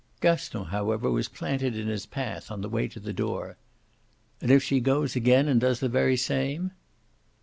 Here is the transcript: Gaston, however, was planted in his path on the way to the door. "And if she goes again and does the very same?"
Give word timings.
Gaston, 0.19 0.65
however, 0.65 1.11
was 1.11 1.27
planted 1.27 1.77
in 1.77 1.87
his 1.87 2.07
path 2.07 2.49
on 2.49 2.61
the 2.61 2.69
way 2.69 2.87
to 2.87 2.99
the 2.99 3.13
door. 3.13 3.57
"And 4.41 4.49
if 4.49 4.63
she 4.63 4.79
goes 4.79 5.15
again 5.15 5.47
and 5.47 5.61
does 5.61 5.79
the 5.79 5.89
very 5.89 6.17
same?" 6.17 6.71